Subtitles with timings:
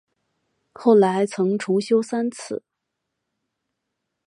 [0.73, 2.63] 后来曾重修三次。